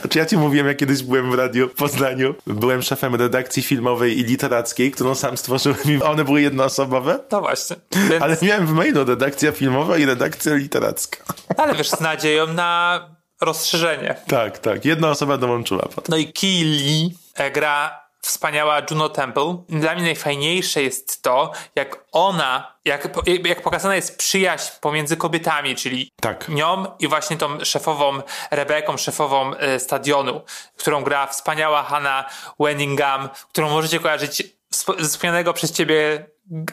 [0.09, 2.35] Czy ja ci mówiłem, jak kiedyś byłem w radiu w Poznaniu?
[2.47, 7.19] Byłem szefem redakcji filmowej i literackiej, którą sam stworzyłem i one były jednoosobowe?
[7.31, 7.75] No właśnie.
[8.09, 11.17] Więc, Ale miałem w mailu redakcja filmowa i redakcja literacka.
[11.57, 12.99] ale wiesz, z nadzieją na
[13.41, 14.15] rozszerzenie.
[14.27, 14.85] Tak, tak.
[14.85, 16.03] Jedna osoba dołączyła potem.
[16.09, 19.63] No i Kili e, gra wspaniała Juno Temple.
[19.69, 23.07] Dla mnie najfajniejsze jest to, jak ona, jak,
[23.43, 26.49] jak pokazana jest przyjaźń pomiędzy kobietami, czyli Tak.
[26.49, 30.41] nią i właśnie tą szefową Rebeką, szefową e, stadionu,
[30.77, 34.43] którą gra wspaniała Hannah Wenningham, którą możecie kojarzyć
[34.99, 36.25] ze wspomnianego przez ciebie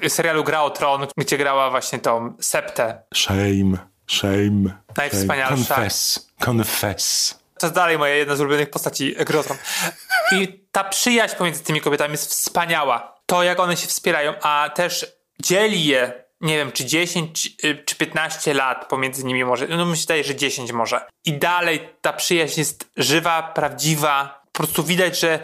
[0.09, 3.03] serialu Gra o Tron, gdzie grała właśnie tą Septę.
[3.15, 3.79] Shame,
[4.11, 4.83] shame.
[4.97, 5.57] Najwspanialsza.
[5.57, 5.77] shame.
[5.77, 7.41] Confess, confess.
[7.59, 9.59] To dalej moja jedna z ulubionych postaci Grotron.
[10.33, 13.21] I ta przyjaźń pomiędzy tymi kobietami jest wspaniała.
[13.27, 15.07] To, jak one się wspierają, a też
[15.43, 19.69] dzieli je, nie wiem, czy 10 y, czy 15 lat pomiędzy nimi może.
[19.69, 21.01] No mi się wydaje, że 10 może.
[21.25, 24.43] I dalej ta przyjaźń jest żywa, prawdziwa.
[24.53, 25.39] Po prostu widać, że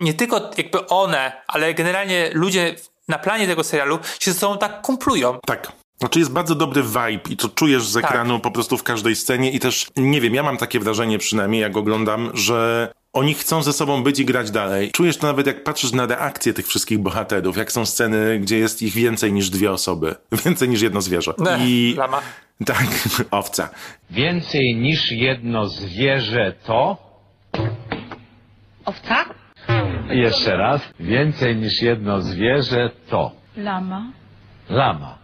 [0.00, 2.74] nie tylko jakby one, ale generalnie ludzie
[3.08, 5.38] na planie tego serialu się ze sobą tak kumplują.
[5.46, 5.72] Tak.
[6.00, 8.04] Znaczy jest bardzo dobry vibe i to czujesz z Tak.
[8.04, 11.60] ekranu po prostu w każdej scenie i też, nie wiem, ja mam takie wrażenie przynajmniej,
[11.62, 14.90] jak oglądam, że oni chcą ze sobą być i grać dalej.
[14.92, 18.82] Czujesz to nawet jak patrzysz na reakcje tych wszystkich bohaterów, jak są sceny, gdzie jest
[18.82, 20.14] ich więcej niż dwie osoby.
[20.44, 21.32] Więcej niż jedno zwierzę.
[21.38, 22.20] Ne, I lama.
[22.66, 22.86] tak,
[23.30, 23.68] owca.
[24.10, 26.96] Więcej niż jedno zwierzę to.
[28.84, 29.24] Owca?
[30.10, 30.80] Jeszcze raz.
[31.00, 33.32] Więcej niż jedno zwierzę to.
[33.56, 34.12] Lama.
[34.68, 35.18] Lama.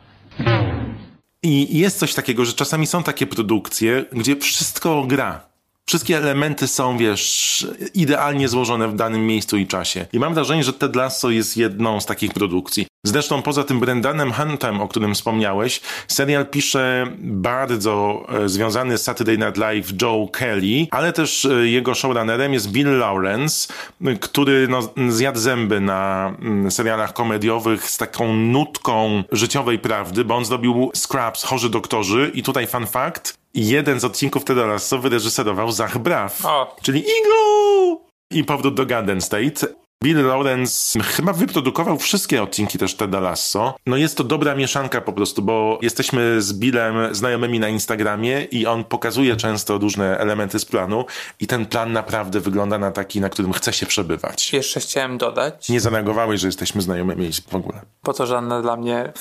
[1.43, 5.54] I jest coś takiego, że czasami są takie produkcje, gdzie wszystko gra.
[5.87, 10.07] Wszystkie elementy są, wiesz, idealnie złożone w danym miejscu i czasie.
[10.13, 12.87] I mam wrażenie, że Ted Lasso jest jedną z takich produkcji.
[13.07, 19.39] Zresztą poza tym Brendanem Huntem, o którym wspomniałeś, serial pisze bardzo e, związany z Saturday
[19.39, 23.73] Night Live Joe Kelly, ale też e, jego showrunnerem jest Bill Lawrence,
[24.21, 30.45] który no, zjadł zęby na mm, serialach komediowych z taką nutką życiowej prawdy, bo on
[30.45, 35.99] zrobił Scraps, Chorzy Doktorzy i tutaj fun fact, jeden z odcinków Teda Lasso wyreżyserował Zach
[35.99, 36.77] Braff, O.
[36.83, 38.05] czyli Eagle!
[38.31, 39.84] I powrót do Garden State.
[40.05, 43.77] Bill Lawrence chyba wyprodukował wszystkie odcinki też Teda Lasso.
[43.87, 48.67] No jest to dobra mieszanka po prostu, bo jesteśmy z Billem znajomymi na Instagramie i
[48.67, 51.05] on pokazuje często różne elementy z planu
[51.41, 54.53] i ten plan naprawdę wygląda na taki, na którym chce się przebywać.
[54.53, 57.81] Jeszcze chciałem dodać, Nie zareagowałeś, że jesteśmy znajomymi w ogóle.
[58.03, 59.13] bo to żadne dla mnie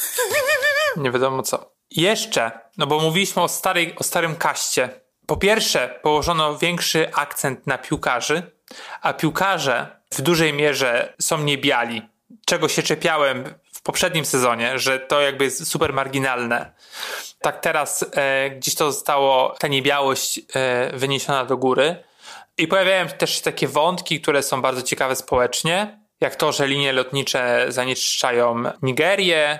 [0.98, 1.74] nie wiadomo co.
[1.92, 4.90] Jeszcze, no bo mówiliśmy o, starej, o starym kaście.
[5.28, 8.44] Po pierwsze, położono większy akcent na piłkarzy,
[9.02, 12.02] a piłkarze w dużej mierze są niebiali.
[12.46, 16.74] Czego się czepiałem w poprzednim sezonie, że to jakby jest super marginalne.
[17.42, 22.04] Tak teraz e, gdzieś to zostało, ta niebiałość e, wyniesiona do góry.
[22.58, 26.94] I pojawiają się też takie wątki, które są bardzo ciekawe społecznie, jak to, że linie
[26.94, 29.60] lotnicze zanieczyszczają Nigerię.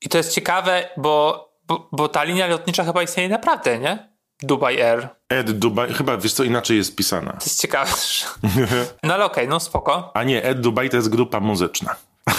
[0.00, 4.09] I to jest ciekawe, bo, bo, bo ta linia lotnicza chyba istnieje naprawdę, nie?
[4.42, 5.08] Dubai Air.
[5.28, 7.32] Ed Dubai, chyba wiesz co inaczej jest pisana.
[7.32, 7.90] To jest ciekawe.
[7.90, 10.10] że- No ale okej, no spoko.
[10.14, 11.96] A nie, Ed Dubai to jest grupa muzyczna.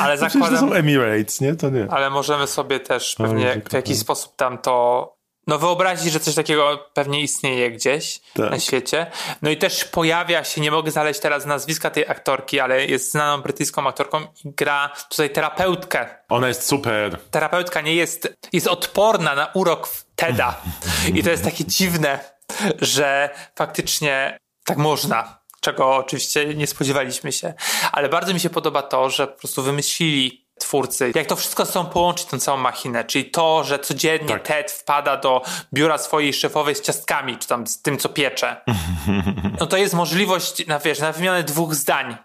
[0.00, 1.54] Ale Przecież to zakładam, są Emirates, nie?
[1.54, 1.86] To nie.
[1.90, 5.14] ale możemy sobie też pewnie w jakiś sposób tam to
[5.48, 8.50] no wyobrazić, że coś takiego pewnie istnieje gdzieś Tak.
[8.50, 9.06] na świecie.
[9.42, 13.42] No i też pojawia się, nie mogę znaleźć teraz nazwiska tej aktorki, ale jest znaną
[13.42, 16.06] brytyjską aktorką i gra tutaj terapeutkę.
[16.28, 17.18] Ona jest super.
[17.30, 20.60] terapeutka nie jest, jest odporna na urok Teda.
[21.14, 22.18] I to jest takie dziwne,
[22.80, 25.38] że faktycznie tak można.
[25.60, 27.54] Czego oczywiście nie spodziewaliśmy się.
[27.92, 31.90] Ale bardzo mi się podoba to, że po prostu wymyślili twórcy, jak to wszystko sobą
[31.90, 33.04] połączyć, tą całą machinę.
[33.04, 34.42] Czyli to, że codziennie Tak.
[34.42, 35.42] Ted wpada do
[35.74, 38.56] biura swojej szefowej z ciastkami, czy tam z tym, co piecze.
[39.60, 42.16] No to jest możliwość na, wiesz, na wymianę dwóch zdań.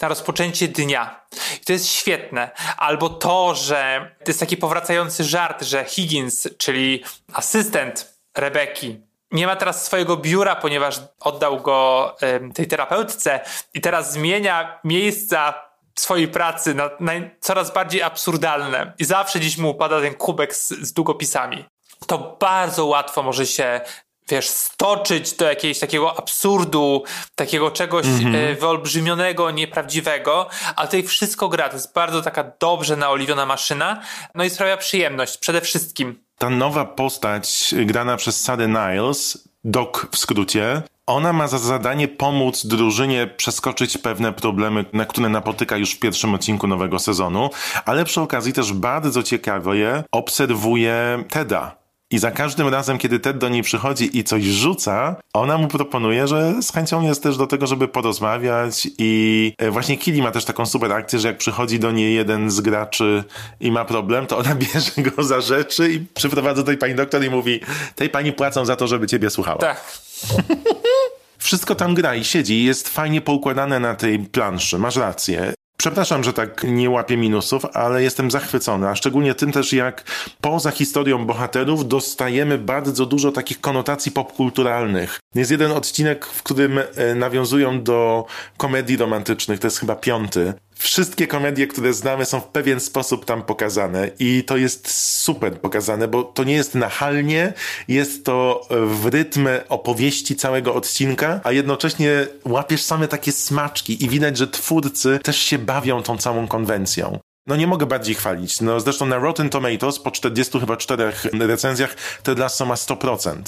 [0.00, 1.20] Na rozpoczęcie dnia.
[1.62, 2.50] I to jest świetne.
[2.76, 9.00] Albo to, że to jest taki powracający żart, że Higgins, czyli asystent Rebeki,
[9.32, 13.40] nie ma teraz swojego biura, ponieważ oddał go em, tej terapeutce
[13.74, 18.92] i teraz zmienia miejsca swojej pracy na, na coraz bardziej absurdalne.
[18.98, 21.64] I zawsze gdzieś mu upada ten kubek z, z długopisami.
[22.06, 23.80] To bardzo łatwo może się
[24.28, 31.68] wiesz, stoczyć do jakiegoś takiego absurdu, takiego czegoś e, wyolbrzymionego, nieprawdziwego, ale tutaj wszystko gra.
[31.68, 34.02] To jest bardzo taka dobrze naoliwiona maszyna,
[34.34, 36.22] no i sprawia przyjemność przede wszystkim.
[36.38, 42.66] Ta nowa postać grana przez Sarah Niles, Doc w skrócie, ona ma za zadanie pomóc
[42.66, 47.50] drużynie przeskoczyć pewne problemy, na które napotyka już w pierwszym odcinku nowego sezonu,
[47.84, 51.81] ale przy okazji też bardzo ciekawie obserwuje Teda.
[52.12, 56.28] I za każdym razem, kiedy Ted do niej przychodzi i coś rzuca, ona mu proponuje,
[56.28, 60.44] że z chęcią jest też do tego, żeby porozmawiać i e, właśnie Kili ma też
[60.44, 63.24] taką super akcję, że jak przychodzi do niej jeden z graczy
[63.60, 67.24] i ma problem, to ona bierze go za rzeczy i przyprowadza do tej pani doktor
[67.24, 67.60] i mówi,
[67.94, 69.58] tej pani płacą za to, żeby ciebie słuchała.
[69.58, 69.84] Tak.
[71.38, 75.54] Wszystko tam gra i siedzi jest fajnie poukładane na tej planszy, masz rację.
[75.82, 80.04] Przepraszam, że tak nie łapię minusów, ale jestem zachwycony, a szczególnie tym też, jak
[80.40, 85.20] poza historią bohaterów dostajemy bardzo dużo takich konotacji popkulturalnych.
[85.34, 90.54] Jest jeden odcinek, w którym e, nawiązują do komedii romantycznych, to jest chyba piąty.
[90.82, 94.90] Wszystkie komedie, które znamy, są w pewien sposób tam pokazane i to jest
[95.22, 97.52] super pokazane, bo to nie jest nachalnie,
[97.88, 104.36] jest to w rytm opowieści całego odcinka, a jednocześnie łapiesz same takie smaczki i widać,
[104.36, 107.18] że twórcy też się bawią tą całą konwencją.
[107.46, 108.60] No nie mogę bardziej chwalić.
[108.60, 113.42] No zresztą na Rotten Tomatoes po 40 chyba czterech recenzjach Ted Lasso ma 100%.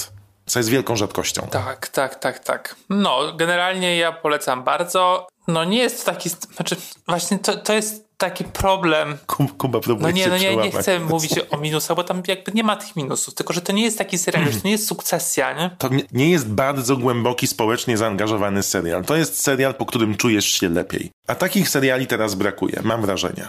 [0.45, 1.47] Co jest wielką rzadkością.
[1.51, 2.75] Tak, tak, tak, tak.
[2.89, 5.27] No, generalnie ja polecam bardzo.
[5.47, 6.75] No nie jest to taki, znaczy
[7.07, 9.17] właśnie to, to jest taki problem.
[9.57, 12.63] Kuba, próbuje No nie, no nie, nie chcę mówić o minusach, bo tam jakby nie
[12.63, 15.53] ma tych minusów, tylko że to nie jest taki serial, że to nie jest sukcesja,
[15.53, 15.69] nie?
[15.77, 19.05] To nie- nie jest bardzo głęboki, społecznie zaangażowany serial.
[19.05, 21.09] To jest serial, po którym czujesz się lepiej.
[21.27, 23.47] A takich seriali teraz brakuje, mam wrażenie.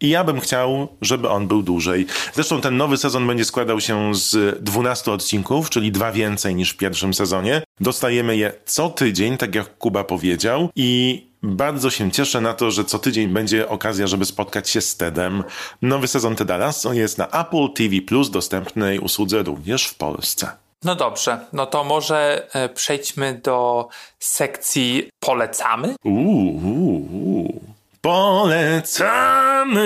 [0.00, 2.06] I ja bym chciał, żeby on był dłużej.
[2.34, 6.76] Zresztą ten nowy sezon będzie składał się z 12 odcinków, czyli dwa więcej niż w
[6.76, 7.62] pierwszym sezonie.
[7.80, 12.84] Dostajemy je co tydzień, tak jak Kuba powiedział, i bardzo się cieszę na to, że
[12.84, 15.44] co tydzień będzie okazja, żeby spotkać się z Tedem.
[15.82, 20.50] Nowy sezon Teda Lasso jest na Apple TV Plus, dostępnej usłudze również w Polsce.
[20.84, 25.94] No dobrze, no to może e, przejdźmy do sekcji polecamy.
[26.04, 27.60] Uuu, uuu, uuu.
[28.00, 29.78] Polecamy.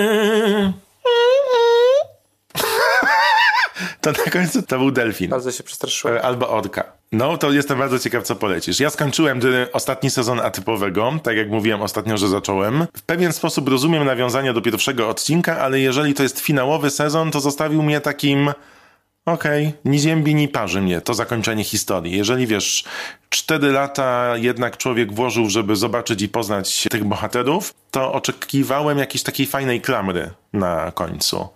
[4.03, 5.29] To na końcu to był delfin.
[5.29, 6.17] Bardzo się przestraszyłem.
[6.17, 6.83] E, Albo orka.
[7.11, 8.79] No, to jestem bardzo ciekaw, co polecisz.
[8.79, 12.87] Ja skończyłem ten ostatni sezon atypowego, tak jak mówiłem ostatnio, że zacząłem.
[12.97, 17.39] W pewien sposób rozumiem nawiązania do pierwszego odcinka, ale jeżeli to jest finałowy sezon, to
[17.39, 18.53] zostawił mnie takim
[19.25, 22.17] okej, okay, ni ziębi, ni parzy mnie to zakończenie historii.
[22.17, 22.83] Jeżeli wiesz,
[23.29, 29.45] cztery lata jednak człowiek włożył, żeby zobaczyć i poznać tych bohaterów, to oczekiwałem jakiejś takiej
[29.45, 31.49] fajnej klamry na końcu.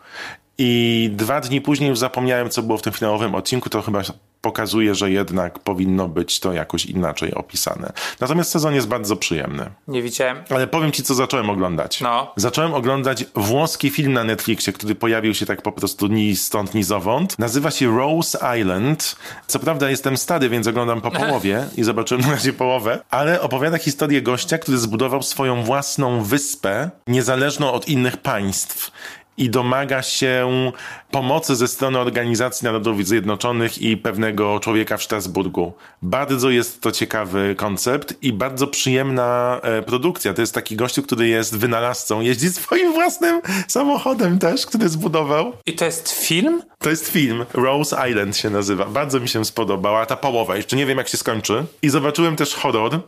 [0.58, 4.02] I dwa dni później już zapomniałem, co było w tym finałowym odcinku, to chyba
[4.42, 7.94] pokazuje, że jednak powinno być to jakoś inaczej opisane.
[8.20, 9.70] Natomiast sezon jest bardzo przyjemny.
[9.88, 10.44] Nie widziałem.
[10.50, 12.02] Ale powiem ci, co zacząłem oglądać.
[12.02, 12.34] No.
[12.36, 16.84] Zacząłem oglądać włoski film na Netflixie, który pojawił się tak po prostu ni stąd, ni
[16.84, 17.40] zowąd.
[17.40, 19.16] Nazywa się Rose Island.
[19.48, 23.78] Co prawda jestem stary, więc oglądam po połowie i zobaczyłem na razie połowę, ale opowiada
[23.78, 28.92] historię gościa, który zbudował swoją własną wyspę, niezależną od innych państw
[29.38, 30.72] i domaga się
[31.12, 35.74] pomocy ze strony Organizacji Narodów Zjednoczonych i pewnego człowieka w Strasburgu.
[36.02, 40.34] Bardzo jest to ciekawy koncept i bardzo przyjemna e, produkcja.
[40.34, 45.54] To jest taki gościu, który jest wynalazcą, jeździ swoim własnym samochodem też, który zbudował.
[45.66, 46.62] I to jest film?
[46.80, 47.46] To jest film.
[47.54, 48.86] Rose Island się nazywa.
[48.86, 50.56] Bardzo mi się spodobała ta połowa.
[50.56, 51.66] Jeszcze nie wiem, jak się skończy.
[51.82, 53.02] I zobaczyłem też horror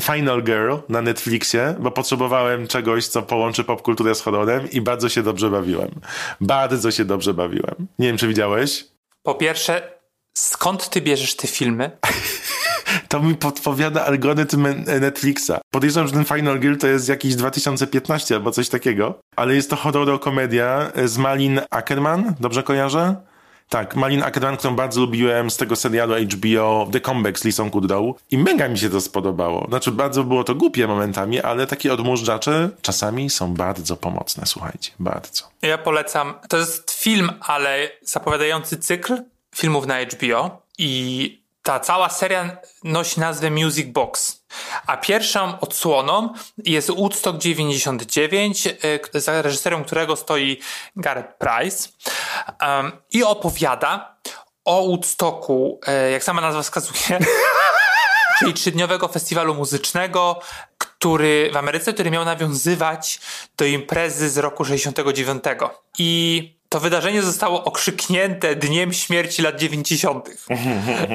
[0.00, 5.22] Final Girl na Netflixie, bo potrzebowałem czegoś, co połączy popkulturę z horrorem i bardzo się
[5.22, 5.90] dobrze bawiłem.
[6.40, 7.86] Bardzo się dobrze bawiłem.
[7.98, 8.84] Nie wiem, czy widziałeś?
[9.22, 9.92] Po pierwsze,
[10.38, 11.90] skąd ty bierzesz te filmy?
[13.08, 14.66] to mi podpowiada algorytm
[15.00, 15.52] Netflixa.
[15.70, 19.76] Podejrzewam, że ten Final Girl to jest jakiś 2015 albo coś takiego, ale jest to
[19.76, 23.16] horror-komedia z Malin Ackerman, dobrze kojarzę?
[23.70, 28.16] Tak, Malin Ackerman, którą bardzo lubiłem z tego serialu HBO The Comeback z Lisą Kudrow
[28.30, 29.66] i mega mi się to spodobało.
[29.68, 35.48] Znaczy bardzo było to głupie momentami, ale takie odmóżdżacze czasami są bardzo pomocne, słuchajcie, bardzo.
[35.62, 39.22] Ja polecam, to jest film, ale zapowiadający cykl
[39.54, 44.39] filmów na HBO i ta cała seria nosi nazwę Music Box.
[44.86, 46.34] A pierwszą odsłoną
[46.64, 48.66] jest Woodstock 99,
[49.14, 50.60] e, za reżyserem którego stoi
[50.96, 51.88] Gareth Price
[52.62, 54.16] um, i opowiada
[54.64, 57.18] o Woodstocku, e, jak sama nazwa wskazuje,
[58.38, 60.40] czyli trzydniowego festiwalu muzycznego,
[60.78, 63.20] który w Ameryce, który miał nawiązywać
[63.56, 65.44] do imprezy z roku 69.
[65.98, 70.30] I to wydarzenie zostało okrzyknięte Dniem Śmierci lat 90.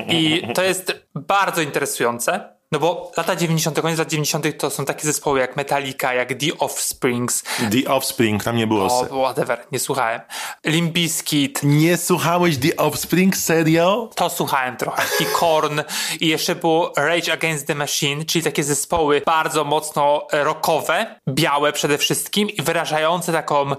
[0.09, 2.54] I to jest bardzo interesujące.
[2.71, 4.57] No bo lata 90., koniec lat 90.
[4.57, 7.43] to są takie zespoły jak Metallica, jak The Offsprings.
[7.43, 8.85] The Offspring, tam nie było.
[8.85, 10.21] O, whatever, nie słuchałem.
[10.65, 11.59] Limbiskit.
[11.63, 14.09] Nie słuchałeś The Offspring, serio?
[14.15, 15.03] To słuchałem trochę.
[15.19, 15.81] I Korn.
[16.19, 21.97] I jeszcze było Rage Against the Machine, czyli takie zespoły bardzo mocno rockowe, białe przede
[21.97, 23.71] wszystkim i wyrażające taką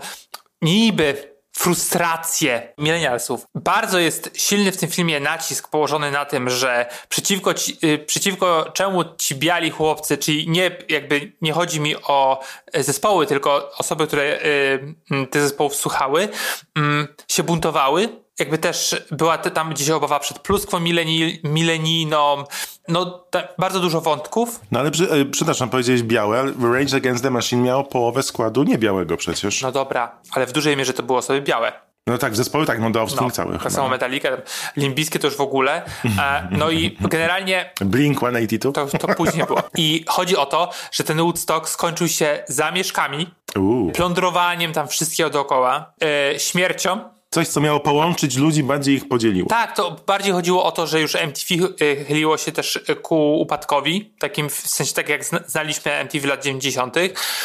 [0.63, 3.47] niby frustrację milenialsów.
[3.55, 8.71] Bardzo jest silny w tym filmie nacisk położony na tym, że przeciwko, ci, y, przeciwko
[8.75, 12.41] czemu ci biali chłopcy, czyli nie jakby nie chodzi mi o
[12.75, 16.29] zespoły, tylko osoby, które y, te zespołów słuchały,
[16.75, 22.45] mm, się buntowały jakby też była tam gdzieś obawa przed pluskwą mileni, milenijną,
[22.89, 23.25] no
[23.59, 24.61] bardzo dużo wątków.
[24.71, 28.79] No ale przy, e, przepraszam, powiedziałeś białe, Rage Against the Machine miało połowę składu nie
[28.79, 29.63] białego przecież.
[29.63, 31.73] No dobra, ale w dużej mierze to było sobie białe.
[32.09, 33.59] No tak, zespoły tak, no do no, cały.
[33.59, 34.29] Tak samo Metallica,
[34.77, 35.83] Limbiskie to już w ogóle.
[36.19, 37.73] E, no i generalnie...
[37.81, 38.73] Blink 182?
[38.73, 39.63] To, to później było.
[39.77, 43.93] I chodzi o to, że ten Woodstock skończył się zamieszkami, Uuu.
[43.93, 45.93] plądrowaniem tam wszystkiego dookoła,
[46.35, 49.49] e, śmiercią, coś, co miało połączyć ludzi, bardziej ich podzieliło.
[49.49, 54.13] Tak, to bardziej chodziło o to, że już MTV y, chyliło się też ku upadkowi,
[54.19, 56.97] takim w sensie tak jak znaliśmy MTV lat 90.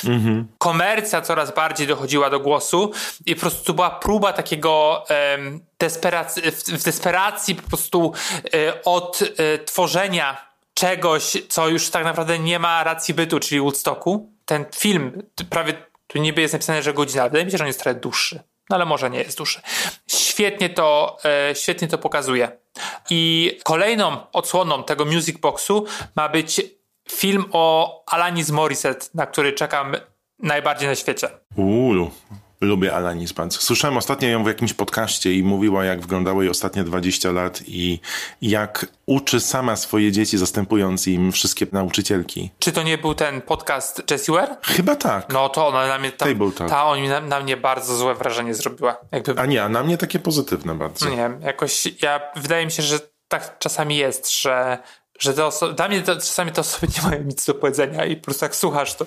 [0.06, 0.48] Mhm.
[0.58, 2.92] Komercja coraz bardziej dochodziła do głosu
[3.26, 8.14] i po prostu to była próba takiego um, desperacji, w, desperacji po prostu
[8.54, 14.32] e, od e, tworzenia czegoś, co już tak naprawdę nie ma racji bytu, czyli Woodstocku.
[14.46, 15.74] Ten film prawie
[16.08, 18.76] tu niby jest napisane, że godzina, wydaje mi się, że on jest trochę dłuższy no
[18.76, 19.62] ale może nie jest duży.
[20.08, 22.52] Świetnie to, e, świetnie to pokazuje.
[23.10, 26.62] I kolejną odsłoną tego Music Boxu ma być
[27.10, 29.96] film o Alanis Morissette, na który czekam
[30.40, 31.30] najbardziej na świecie.
[31.56, 32.12] Uuu,
[32.62, 33.62] Lubię Alanis Pants.
[33.62, 38.00] Słyszałem ostatnio ją w jakimś podcaście i mówiła, jak wyglądały jej ostatnie 20 lat i
[38.42, 42.50] jak uczy sama swoje dzieci, zastępując im wszystkie nauczycielki.
[42.60, 44.56] Czy to nie był ten podcast Jessie Ware?
[44.62, 45.34] Chyba tak.
[45.34, 46.70] No to ona na mnie, ta, Tabletop.
[46.70, 48.98] ta on na, na, mnie bardzo złe wrażenie zrobiła.
[49.12, 49.42] Jakby...
[49.42, 51.10] A nie, a na mnie takie pozytywne bardzo.
[51.10, 54.78] Nie jakoś ja, wydaje mi się, że tak czasami jest, że
[55.22, 58.16] że te osoby, dla mnie to, czasami te osoby nie mają nic do powiedzenia i
[58.16, 59.06] po prostu jak słuchasz to,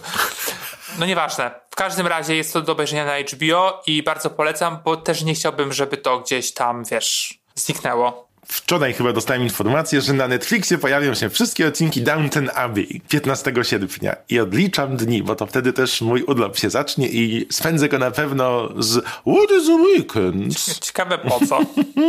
[0.98, 1.50] no nieważne.
[1.70, 5.34] W każdym razie jest to do obejrzenia na HBO i bardzo polecam, bo też nie
[5.34, 8.28] chciałbym, żeby to gdzieś tam, wiesz, zniknęło.
[8.46, 14.16] Wczoraj chyba dostałem informację, że na Netflixie pojawią się wszystkie odcinki Downton Abbey 15 sierpnia
[14.28, 18.10] i odliczam dni, bo to wtedy też mój urlop się zacznie i spędzę go na
[18.10, 20.80] pewno z What is a Weekend?
[20.80, 21.60] Ciekawe po co.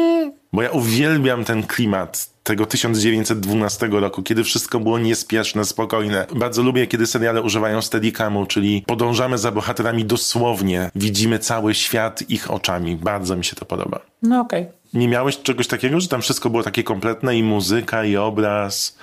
[0.53, 6.27] Bo ja uwielbiam ten klimat tego 1912 roku, kiedy wszystko było niespieszne, spokojne.
[6.35, 10.91] Bardzo lubię, kiedy seriale używają steadicamu, czyli podążamy za bohaterami dosłownie.
[10.95, 12.95] Widzimy cały świat ich oczami.
[12.95, 13.99] Bardzo mi się to podoba.
[14.21, 14.61] No okej.
[14.61, 14.73] Okay.
[14.93, 18.97] Nie miałeś czegoś takiego, że tam wszystko było takie kompletne i muzyka, i obraz?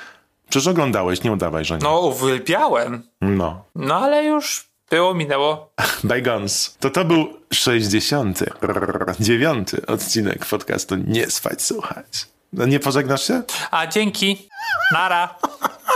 [0.50, 1.84] Przecież oglądałeś, nie udawaj, że nie.
[1.84, 3.02] No, uwielbiałem.
[3.20, 3.64] No.
[3.74, 5.72] No, ale już było, minęło.
[6.04, 6.76] Bygons.
[6.80, 9.68] To to był 69.
[9.86, 12.31] odcinek podcastu Nie spać, słuchać.
[12.52, 13.42] Nie pożegnasz się?
[13.70, 14.48] A dzięki.
[14.92, 15.34] Nara.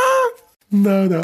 [0.72, 1.20] Nara.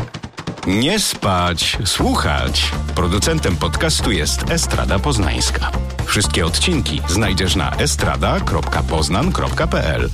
[0.66, 2.70] Nie spać, słuchać.
[2.94, 5.70] Producentem podcastu jest Estrada Poznańska.
[6.06, 10.08] Wszystkie odcinki znajdziesz na estrada.poznan.pl.